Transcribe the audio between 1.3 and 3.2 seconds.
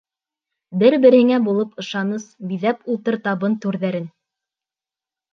булып ышаныс, Биҙәп ултыр